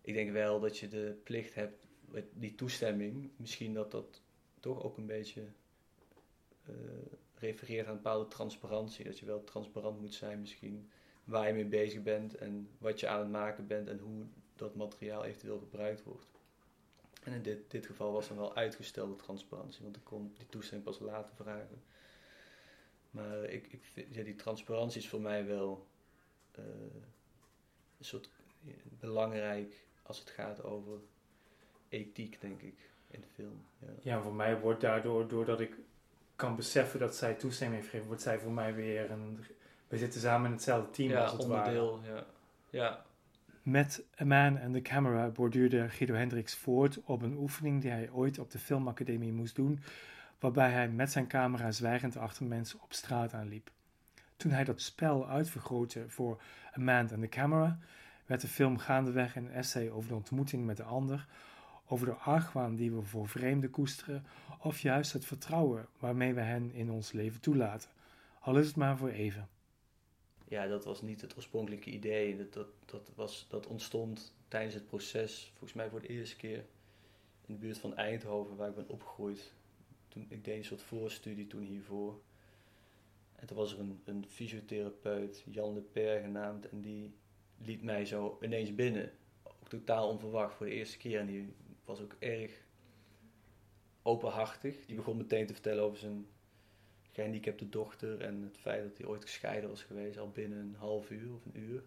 [0.00, 4.22] Ik denk wel dat je de plicht hebt, met die toestemming, misschien dat dat
[4.60, 5.44] toch ook een beetje
[6.68, 6.74] uh,
[7.34, 10.90] refereert aan een bepaalde transparantie, dat je wel transparant moet zijn misschien
[11.28, 14.74] waar je mee bezig bent en wat je aan het maken bent en hoe dat
[14.74, 16.26] materiaal eventueel gebruikt wordt.
[17.22, 20.90] En in dit, dit geval was dan wel uitgestelde transparantie, want ik kon die toestemming
[20.90, 21.82] pas later vragen.
[23.10, 25.86] Maar ik, ik vind, ja, die transparantie is voor mij wel
[26.58, 26.64] uh,
[27.98, 28.30] een soort
[29.00, 30.98] belangrijk als het gaat over
[31.88, 33.64] ethiek, denk ik, in de film.
[33.78, 35.76] Ja, ja voor mij wordt daardoor, doordat ik
[36.36, 39.44] kan beseffen dat zij toestemming heeft gegeven, wordt zij voor mij weer een.
[39.88, 42.14] We zitten samen in hetzelfde team ja, als het onderdeel, ware.
[42.14, 42.24] Ja,
[42.70, 43.04] ja.
[43.62, 48.10] Met A Man and the Camera borduurde Guido Hendricks voort op een oefening die hij
[48.10, 49.80] ooit op de filmacademie moest doen,
[50.38, 53.70] waarbij hij met zijn camera zwijgend achter mensen op straat aanliep.
[54.36, 56.40] Toen hij dat spel uitvergrootte voor
[56.76, 57.78] A Man and the Camera,
[58.26, 61.26] werd de film gaandeweg een essay over de ontmoeting met de ander,
[61.86, 64.26] over de argwaan die we voor vreemden koesteren,
[64.58, 67.90] of juist het vertrouwen waarmee we hen in ons leven toelaten,
[68.40, 69.48] al is het maar voor even
[70.48, 72.36] ja, dat was niet het oorspronkelijke idee.
[72.36, 76.64] Dat, dat, dat, was, dat ontstond tijdens het proces, volgens mij voor de eerste keer
[77.46, 79.52] in de buurt van Eindhoven, waar ik ben opgegroeid.
[80.08, 82.20] Toen, ik deed een soort voorstudie toen hiervoor.
[83.34, 87.14] En toen was er een, een fysiotherapeut, Jan de Per genaamd, en die
[87.58, 89.12] liet mij zo ineens binnen.
[89.42, 91.20] Ook totaal onverwacht voor de eerste keer.
[91.20, 92.52] En die was ook erg
[94.02, 94.86] openhartig.
[94.86, 96.26] Die begon meteen te vertellen over zijn
[97.18, 101.10] gehandicapte dochter en het feit dat hij ooit gescheiden was geweest al binnen een half
[101.10, 101.82] uur of een uur.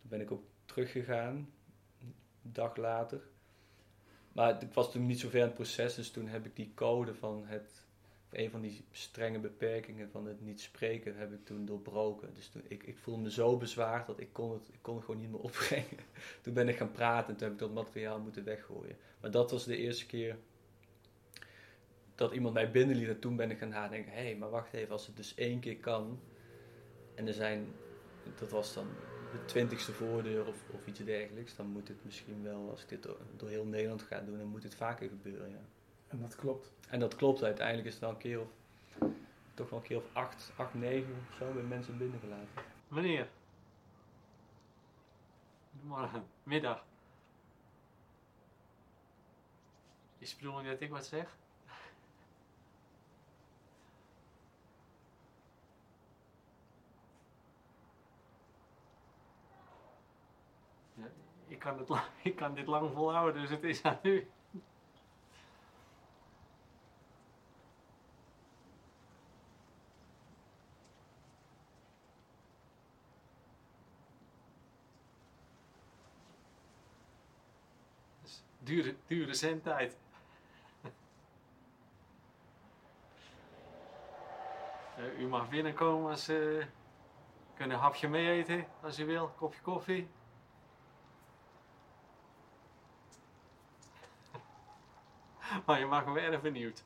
[0.00, 1.52] Toen ben ik ook teruggegaan,
[2.00, 3.20] een dag later.
[4.32, 6.72] Maar ik was toen niet zo ver in het proces, dus toen heb ik die
[6.74, 7.82] code van het,
[8.30, 12.34] een van die strenge beperkingen van het niet spreken, heb ik toen doorbroken.
[12.34, 15.04] Dus toen, ik, ik voelde me zo bezwaard dat ik kon, het, ik kon het
[15.04, 15.98] gewoon niet meer opbrengen.
[16.42, 18.96] Toen ben ik gaan praten en toen heb ik dat materiaal moeten weggooien.
[19.20, 20.36] Maar dat was de eerste keer
[22.16, 24.92] dat iemand mij binnenliet en toen ben ik gaan nadenken, hé, hey, maar wacht even,
[24.92, 26.20] als het dus één keer kan
[27.14, 27.74] en er zijn,
[28.38, 28.86] dat was dan
[29.32, 33.08] de twintigste voordeur of, of iets dergelijks, dan moet het misschien wel, als ik dit
[33.36, 35.60] door, heel Nederland ga doen, dan moet het vaker gebeuren, ja.
[36.08, 36.72] En dat klopt.
[36.88, 38.48] En dat klopt, uiteindelijk is het wel een keer of,
[39.54, 42.48] toch wel een keer of acht, acht, negen of zo, bij mensen binnengelaten.
[42.88, 43.28] Meneer.
[45.72, 46.84] Goedemorgen, middag.
[50.18, 51.36] Is bedoeling dat ik wat zeg?
[61.48, 61.90] Ik kan, het,
[62.22, 64.30] ik kan dit lang volhouden, dus het is aan u.
[78.22, 79.98] Dus dure, dure zendtijd.
[84.98, 86.64] Uh, u mag binnenkomen als uh,
[87.54, 90.08] kunnen hapje mee eten als u wil, kopje koffie.
[95.66, 96.84] maar je maakt me erg benieuwd.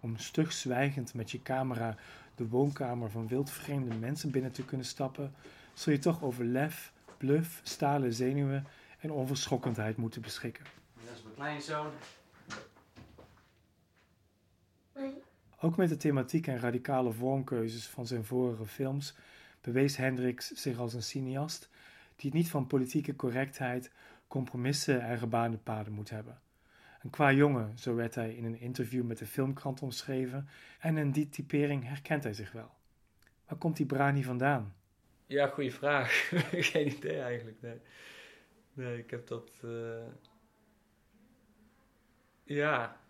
[0.00, 1.96] Om stug zwijgend met je camera
[2.34, 5.34] de woonkamer van wildvreemde mensen binnen te kunnen stappen,
[5.72, 8.66] zul je toch over lef, bluff, stalen zenuwen
[8.98, 10.64] en onverschrokkendheid moeten beschikken.
[10.94, 11.90] Dat is mijn kleinzoon.
[15.60, 19.14] Ook met de thematiek en radicale vormkeuzes van zijn vorige films
[19.60, 21.68] bewees Hendricks zich als een cineast
[22.16, 23.90] die het niet van politieke correctheid,
[24.28, 26.38] compromissen en gebaande paden moet hebben.
[27.04, 31.10] Een qua jongen, zo werd hij in een interview met de filmkrant omschreven, en in
[31.10, 32.70] die typering herkent hij zich wel.
[33.46, 34.74] Waar komt die brani vandaan?
[35.26, 36.28] Ja, goede vraag.
[36.72, 37.80] Geen idee eigenlijk, nee.
[38.72, 39.60] Nee, ik heb dat...
[39.64, 40.06] Uh...
[42.44, 43.00] Ja,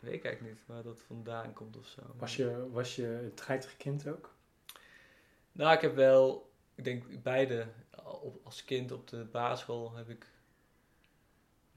[0.00, 2.02] weet ik eigenlijk niet waar dat vandaan komt of zo.
[2.16, 4.34] Was je, was je het geitig kind ook?
[5.52, 7.66] Nou, ik heb wel, ik denk beide,
[8.44, 10.26] als kind op de basisschool heb ik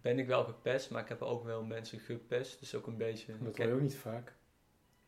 [0.04, 2.60] ben ik wel gepest, maar ik heb ook wel mensen gepest.
[2.60, 3.34] Dus ook een beetje...
[3.40, 4.34] Dat hoor je ook niet vaak.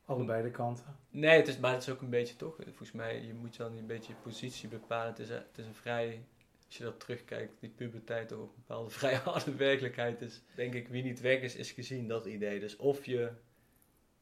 [0.06, 0.98] Allebei de kanten.
[1.10, 3.78] Nee, het is, maar het is ook een beetje toch, volgens mij, je moet dan
[3.78, 5.08] een beetje je positie bepalen.
[5.08, 6.26] Het is, een, het is een vrij,
[6.66, 10.42] als je dat terugkijkt, die puberteit toch een bepaalde vrij harde werkelijkheid is.
[10.56, 12.60] Denk ik, wie niet weg is, is gezien, dat idee.
[12.60, 13.32] Dus of je,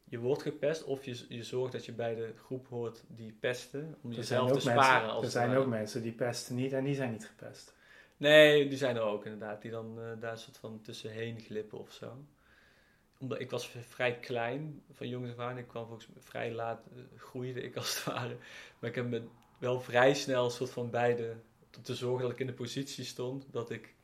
[0.04, 3.98] je wordt gepest, of je, je zorgt dat je bij de groep hoort die pesten,
[4.02, 4.92] om Er jezelf zijn te sparen.
[4.92, 7.74] mensen, als er zijn ook mensen die pesten niet en die zijn niet gepest.
[8.24, 11.92] Nee, die zijn er ook inderdaad, die dan eh, daar soort van tussenheen glippen of
[11.92, 12.26] zo.
[13.18, 15.58] Omdat ik was vrij klein van jongens af aan.
[15.58, 18.38] Ik kwam volgens mij vrij laat, eh, groeide ik als het ware.
[18.80, 21.36] Maar ik heb me wel vrij snel soort van beide
[21.82, 23.96] te zorgen dat ik in de positie stond dat ik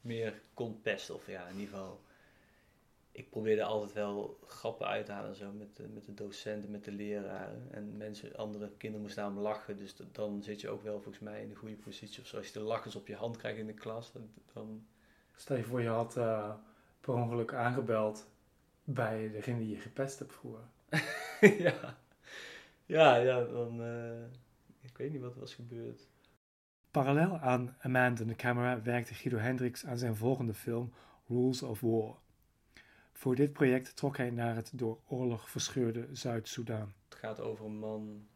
[0.00, 1.14] meer kon pesten.
[1.14, 2.00] Of ja, in ieder geval.
[3.20, 6.70] Ik probeerde altijd wel grappen uit te halen en zo met de, met de docenten,
[6.70, 7.68] met de leraren.
[7.70, 9.76] En mensen, andere kinderen moesten aan me lachen.
[9.76, 12.20] Dus dat- dan zit je ook wel volgens mij in de goede positie.
[12.22, 12.36] Of zo.
[12.36, 14.86] Als je de lachers op je hand krijgt in de klas, dan- dan
[15.36, 16.54] Stel je voor je had eh,
[17.00, 18.26] per ongeluk aangebeld
[18.84, 20.64] bij degene die je gepest hebt vroeger.
[21.66, 21.96] ja.
[22.86, 23.82] Ja, ja, dan...
[23.82, 24.22] eh,
[24.80, 26.08] ik weet niet wat er was gebeurd.
[26.90, 30.92] Parallel aan A Man in the Camera werkte Guido Hendricks aan zijn volgende film
[31.28, 32.16] Rules of War.
[33.20, 36.92] Voor dit project trok hij naar het door oorlog verscheurde Zuid-Soedan.
[37.08, 38.28] Het gaat over een man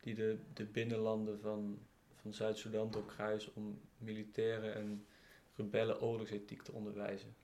[0.00, 1.78] die de, de binnenlanden van,
[2.14, 5.06] van Zuid-Soedan doorkruist om militairen en
[5.54, 7.34] rebellen oorlogsethiek te onderwijzen.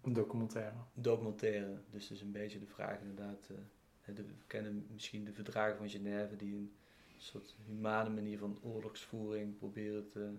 [0.00, 0.76] Een documentaire.
[0.94, 3.48] Documentaire, dus dus een beetje de vraag inderdaad.
[3.50, 3.56] eh,
[4.00, 6.72] hè, de, we kennen misschien de verdragen van Genève die een
[7.16, 10.32] soort humane manier van oorlogsvoering proberen te,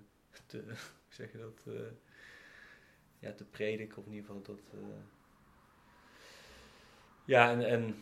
[0.45, 0.63] te
[1.09, 1.81] zeg je dat, eh,
[3.19, 4.73] ja, te prediken of in ieder geval dat...
[4.73, 4.79] eh,
[7.25, 7.95] ja, en, en,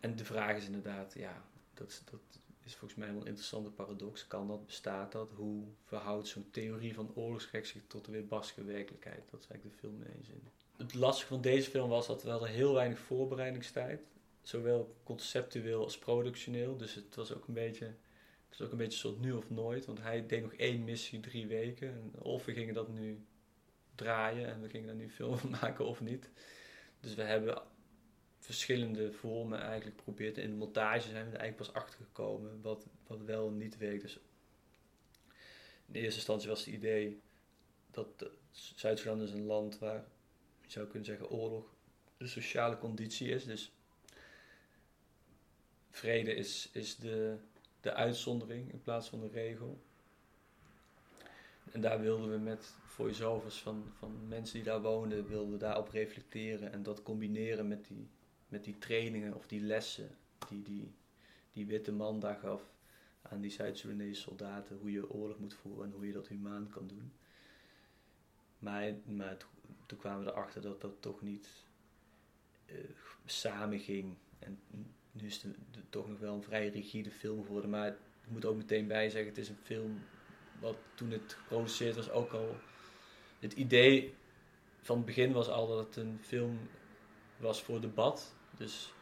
[0.00, 1.42] en de vraag is inderdaad, ja,
[1.74, 2.20] dat, is- dat
[2.64, 4.26] is volgens mij wel een interessante paradox.
[4.26, 5.30] Kan dat, bestaat dat?
[5.32, 9.30] Hoe verhoudt zo'n theorie van oorlogsgek zich tot de weerbarstige werkelijkheid?
[9.30, 10.42] Dat is eigenlijk de film mee eens in.
[10.76, 14.02] Het lastige van deze film was dat we hadden heel weinig voorbereidingstijd.
[14.42, 16.76] Zowel conceptueel als productioneel.
[16.76, 17.84] Dus het was ook een beetje,
[18.48, 19.84] het was ook een beetje soort nu of nooit.
[19.86, 21.88] Want hij deed nog één missie, drie weken.
[21.92, 23.24] En of we gingen dat nu
[23.94, 26.30] draaien en we gingen daar nu film van maken of niet.
[27.00, 27.62] Dus we hebben
[28.38, 30.38] verschillende vormen eigenlijk geprobeerd.
[30.38, 34.02] In de montage zijn we er eigenlijk pas achter gekomen wat, wat wel niet werkt.
[34.02, 34.18] Dus
[35.86, 37.20] in eerste instantie was het idee
[37.90, 40.04] dat Zuid-Sudan is een land waar
[40.60, 41.74] je zou kunnen zeggen oorlog
[42.16, 43.44] de sociale conditie is.
[43.44, 43.72] Dus
[45.90, 47.36] vrede is, is de,
[47.80, 49.80] de uitzondering in plaats van de regel.
[51.72, 56.72] En daar wilden we met voice-overs van, van mensen die daar woonden, wilden daarop reflecteren
[56.72, 58.08] en dat combineren met die,
[58.48, 60.16] met die trainingen of die lessen
[60.48, 60.94] die die,
[61.52, 62.62] die witte man daar gaf
[63.22, 66.86] aan die Zuid-Soedanese soldaten, hoe je oorlog moet voeren en hoe je dat humaan kan
[66.86, 67.12] doen.
[68.58, 69.46] Maar, maar to-
[69.86, 71.48] toen kwamen we erachter dat dat toch niet
[72.66, 72.76] eh,
[73.24, 74.16] samen ging.
[74.38, 74.60] En
[75.12, 75.56] nu is het
[75.90, 77.70] toch nog wel een vrij rigide film geworden.
[77.70, 80.00] Maar ik moet ook meteen bij zeggen, het is een film
[80.60, 82.56] wat toen het geproduceerd was ook al...
[83.38, 84.14] Het idee
[84.80, 86.58] van het begin was al dat het een film
[87.36, 88.34] was voor debat.
[88.58, 88.92] Dus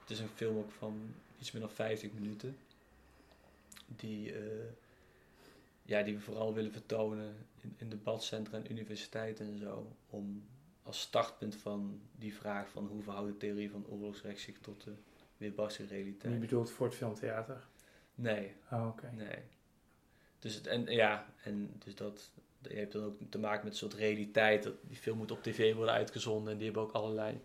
[0.00, 2.56] het is een film ook van iets meer dan 50 minuten.
[3.86, 4.68] Die, eh,
[5.82, 9.92] ja, die we vooral willen vertonen in, in debatcentra en universiteiten en zo.
[10.10, 10.44] Om
[10.82, 14.92] als startpunt van die vraag van hoe verhoudt de theorie van oorlogsrecht zich tot de
[15.36, 16.34] weerbarstige realiteit.
[16.34, 17.66] Je bedoelt voor het filmtheater?
[18.14, 18.52] Nee.
[18.70, 19.10] Oh, oké.
[19.12, 19.38] Nee.
[20.38, 23.78] Dus het, en ja, en dus dat, je hebt dan ook te maken met een
[23.78, 24.62] soort realiteit.
[24.62, 27.40] Dat die film moet op tv worden uitgezonden en die hebben ook allerlei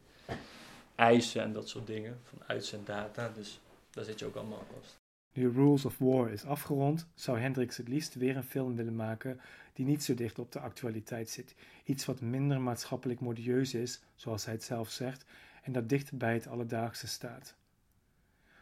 [1.00, 3.30] eisen en dat soort dingen van uitzenddata.
[3.30, 3.60] Dus
[3.90, 4.98] daar zit je ook allemaal vast.
[5.34, 9.40] Nu Rules of War is afgerond, zou Hendricks het liefst weer een film willen maken
[9.74, 11.56] die niet zo dicht op de actualiteit zit.
[11.84, 15.26] Iets wat minder maatschappelijk modieus is, zoals hij het zelf zegt,
[15.64, 17.56] en dat dichter bij het alledaagse staat.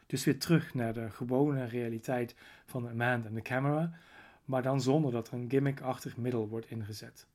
[0.05, 3.91] Dus weer terug naar de gewone realiteit van A Man and the Camera,
[4.45, 7.27] maar dan zonder dat er een gimmickachtig middel wordt ingezet.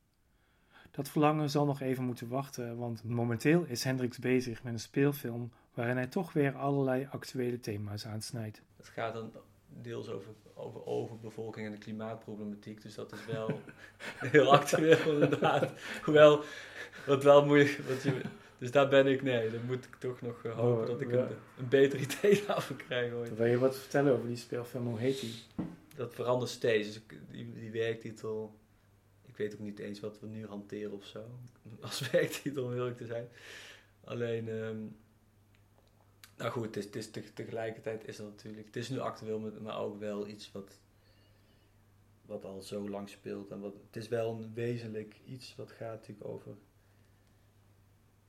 [0.92, 5.52] Dat verlangen zal nog even moeten wachten, want momenteel is Hendricks bezig met een speelfilm
[5.74, 8.62] waarin hij toch weer allerlei actuele thema's aansnijdt.
[8.76, 9.32] Het gaat dan
[9.68, 12.82] deels over, over overbevolking en de klimaatproblematiek.
[12.82, 13.60] Dus dat is wel
[14.32, 15.72] heel actueel inderdaad.
[16.02, 16.44] Hoewel,
[17.06, 17.78] wat wel moeilijk...
[17.88, 18.20] Wat je,
[18.58, 21.10] dus daar ben ik, nee, dan moet ik toch nog eh, hopen Oh, dat ik
[21.10, 21.18] ja.
[21.18, 21.28] een,
[21.58, 23.12] een beter idee daarvan krijg.
[23.12, 23.36] ooit.
[23.36, 24.86] Wil je wat vertellen over die speelfilm?
[24.86, 25.34] Hoe heet die?
[25.96, 26.88] Dat verandert steeds.
[26.88, 27.00] Dus
[27.54, 28.54] die werktitel,
[29.32, 31.24] ik weet ook niet eens wat we nu hanteren of zo.
[31.80, 33.28] Als werktitel, om eerlijk te zijn.
[34.04, 34.80] Alleen, ehm,
[36.36, 39.38] nou goed, het is, het is te- tegelijkertijd is dat natuurlijk, het is nu actueel,
[39.38, 40.78] maar- maar ook wel iets wat,
[42.26, 43.50] wat al zo lang speelt.
[43.50, 46.54] En wat, het is wel een wezenlijk iets wat gaat natuurlijk over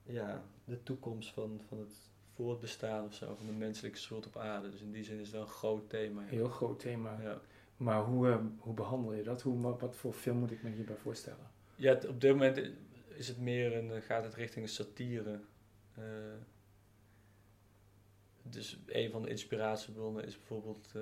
[0.04, 1.94] ja, de toekomst van, van het
[2.36, 4.70] voortbestaan of zo, van de menselijke soort op aarde.
[4.72, 6.22] Dus in die zin is het wel een groot thema.
[6.22, 6.28] ja.
[6.28, 7.22] Heel groot thema.
[7.22, 7.42] Ja.
[7.84, 9.42] Maar hoe, eh, hoe behandel je dat?
[9.42, 11.52] Hoe, wat voor film moet ik me hierbij voorstellen?
[11.76, 12.62] Ja, op dit moment
[13.08, 15.40] is het meer een, eh, gaat het richting een satire.
[15.94, 16.04] Eh,
[18.44, 21.02] dus een van de inspiratiebronnen is bijvoorbeeld eh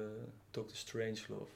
[0.51, 0.61] Dr.
[0.75, 1.53] Strangelove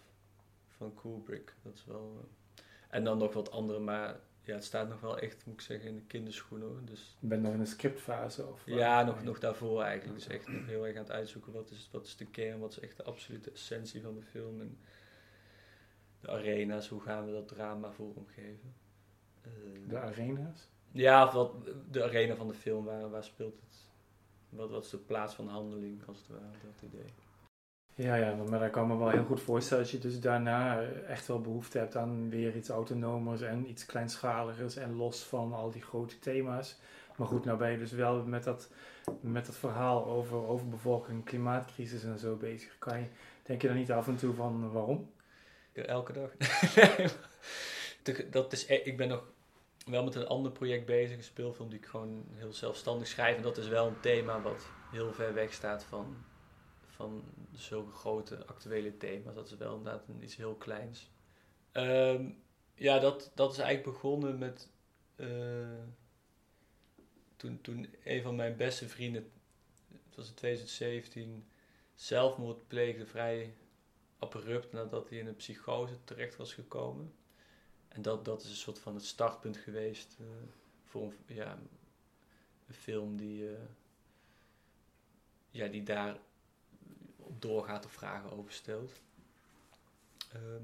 [0.67, 1.53] van Kubrick.
[1.61, 5.19] Dat is wel, eh, en dan nog wat andere, maar ja, het staat nog wel
[5.19, 6.67] echt, moet ik zeggen, in de kinderschoenen.
[6.67, 6.85] Hoor.
[6.85, 8.47] Dus, Je bent nog in de scriptfase?
[8.47, 10.19] Of, eh, ja, nog, nog daarvoor eigenlijk.
[10.19, 12.71] Dus echt nog heel erg aan het uitzoeken wat is, wat is de kern, wat
[12.71, 14.61] is echt de absolute essentie van de film.
[14.61, 14.77] En
[16.25, 18.73] de arena's, hoe gaan we dat drama vormgeven.
[19.41, 19.49] Eh,
[19.87, 20.69] De arena's?
[20.91, 21.51] ja, of wat,
[21.91, 23.77] de arena van de film, waar, waar speelt het?
[24.49, 27.13] Wat, wat is de plaats van handeling, als het ware, dat idee.
[27.95, 31.27] Ja, ja, maar daar kan me wel heel goed voorstellen als je dus daarna echt
[31.27, 35.81] wel behoefte hebt aan weer iets autonomers en iets kleinschaligers en los van al die
[35.81, 36.77] grote thema's.
[37.17, 38.69] Maar goed, nou ben je dus wel met dat,
[39.19, 42.77] met dat verhaal over overbevolking, klimaatcrisis en zo bezig.
[42.77, 43.05] Kan je,
[43.43, 45.09] denk je dan niet af en toe van waarom?
[45.75, 46.31] Ja, elke dag.
[48.31, 49.23] Dat is, e- ik ben nog
[49.85, 53.35] wel met een ander project bezig, een speelfilm die ik gewoon heel zelfstandig schrijf.
[53.35, 56.17] En dat is wel een thema wat heel ver weg staat van,
[56.85, 59.35] van zulke grote actuele thema's.
[59.35, 61.09] Dat is wel inderdaad iets heel kleins.
[61.71, 62.29] Ehm,
[62.75, 64.69] ja, dat, dat is eigenlijk begonnen met...
[65.15, 65.27] eh,
[67.35, 69.31] toen, toen een van mijn beste vrienden,
[70.05, 71.47] het was in 2017,
[71.95, 73.53] zelfmoord pleegde vrij
[74.25, 77.13] abrupt nadat hij in een psychose terecht was gekomen.
[77.87, 80.25] En dat, dat is een soort van het startpunt geweest eh,
[80.83, 81.57] voor een, ja,
[82.67, 83.63] een film die, eh,
[85.49, 86.19] ja, die daar
[87.17, 88.91] op doorgaat of vragen over stelt.
[90.33, 90.63] Ehm,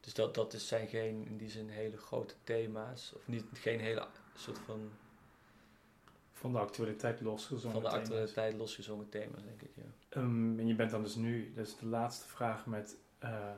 [0.00, 3.80] dus dat, dat is, zijn geen in die zin hele grote thema's, of niet, geen
[3.80, 4.90] hele soort van
[6.38, 8.08] Van de actualiteit losgezongen van de thema's.
[8.08, 9.70] actualiteit losgezongen thema's, denk ik.
[9.74, 9.82] Ja.
[10.08, 13.50] Ehm, en je bent dan dus nu, dat is de laatste vraag met eh,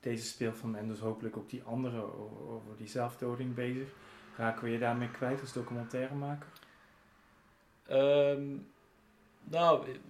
[0.00, 2.18] deze speelfilm en dus hopelijk ook die andere
[2.48, 3.88] over, die zelfdoding bezig.
[4.36, 6.48] Raken we je daarmee kwijt als documentairemaker?
[7.86, 8.56] Ehm,
[9.44, 10.00] nou, ik-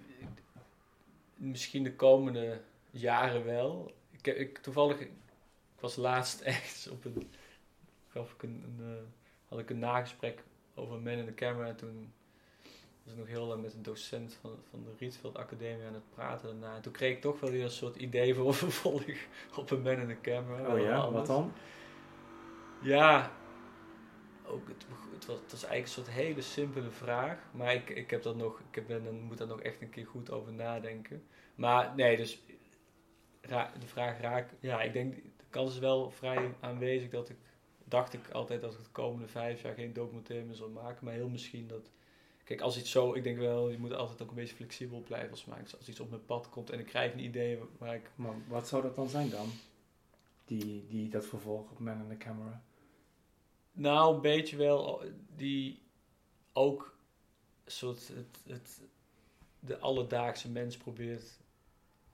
[1.35, 3.93] misschien de komende jaren wel.
[4.11, 5.11] Ik, ik, toevallig, ik
[5.79, 7.29] was laatst echt op een,
[8.09, 9.03] gaf ik een, een, eh,
[9.49, 10.43] had ik een nagesprek
[10.75, 11.67] over Man in the Camera.
[11.67, 12.13] En toen
[13.03, 16.09] was ik nog heel lang met een docent van, van de Rietveld Academie aan het
[16.09, 16.75] praten daarna.
[16.75, 19.03] En toen kreeg ik toch wel weer een soort idee voor een vervolg
[19.55, 20.73] op een Man in the Camera.
[20.73, 21.27] Oh ja, anders.
[21.27, 21.53] wat dan?
[22.81, 23.31] Ja,
[24.45, 27.37] ook het, het, was, het was eigenlijk een soort hele simpele vraag.
[27.51, 30.05] Maar ik, ik, heb dat nog, ik heb, ben, moet daar nog echt een keer
[30.05, 31.23] goed over nadenken.
[31.55, 32.41] Maar nee, dus
[33.41, 34.49] ra- de vraag raak.
[34.59, 37.37] Ja, ik denk, de kans is wel vrij aanwezig dat ik.
[37.83, 41.05] Dacht ik altijd dat ik het komende vijf jaar geen documentaire meer zou maken.
[41.05, 41.91] Maar heel misschien dat.
[42.43, 43.13] Kijk, als iets zo.
[43.13, 45.63] Ik denk wel, je moet altijd ook een beetje flexibel blijven als maker.
[45.63, 48.11] Dus als iets op mijn pad komt en ik krijg een idee waar ik.
[48.15, 49.49] Maar wat zou dat dan zijn dan?
[50.45, 52.63] Die, die, dat vervolg op Man in the Camera.
[53.71, 55.01] Nou, een beetje wel.
[55.35, 55.81] Die
[56.53, 56.95] ook
[57.65, 58.81] soort het, het,
[59.59, 61.39] de alledaagse mens probeert.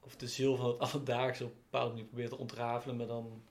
[0.00, 2.96] Of de ziel van het alledaagse op een bepaalde manier probeert te ontrafelen.
[2.96, 3.42] Maar dan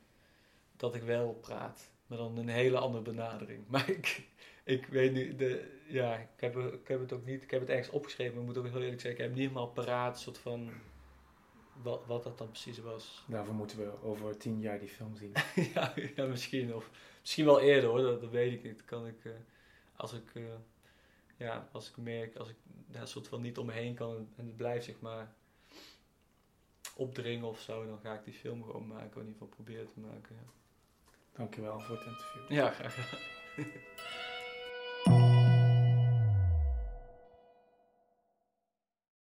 [0.76, 1.92] dat ik wel praat.
[2.10, 3.67] Maar dan een hele andere benadering.
[3.72, 4.24] Maar ik,
[4.63, 5.36] ik weet nu.
[5.36, 7.43] De, ja, ik heb, ik heb het ook niet.
[7.43, 8.34] Ik heb het ergens opgeschreven.
[8.34, 9.19] Maar ik moet ook heel eerlijk zeggen.
[9.19, 10.19] Ik heb niet helemaal paraat.
[10.19, 10.69] soort van.
[11.82, 13.26] Wat, wat dat dan precies was.
[13.28, 15.34] Daarvoor moeten we over tien jaar die film zien.
[15.74, 16.76] ja, ja, misschien.
[16.76, 18.86] Of misschien wel eerder hoor, dat, dat weet ik niet.
[18.86, 19.32] Kan ik, eh,
[19.95, 20.43] als ik, eh,
[21.38, 22.56] ja, als ik merk, als ik
[22.88, 25.34] daar soort van niet om me heen kan en, het blijft zeg maar
[26.95, 29.22] opdringen of zo, dan ga ik die film gewoon maken.
[29.22, 30.36] In ieder geval proberen te maken.
[30.36, 30.59] Ja,
[31.36, 32.58] Dankjewel voor het interview.
[32.58, 32.96] Ja, graag.